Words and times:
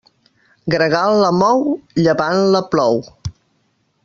Gregal 0.75 1.19
la 1.25 1.29
mou, 1.41 1.61
llevant 2.01 2.41
la 2.57 2.63
plou. 2.73 3.01